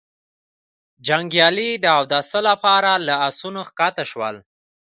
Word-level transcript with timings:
جنګيالي 1.07 1.69
د 1.83 1.85
اوداسه 1.97 2.39
له 2.47 2.53
پاره 2.63 2.93
له 3.07 3.13
آسونو 3.27 3.61
کښته 3.77 4.03
شول. 4.11 4.35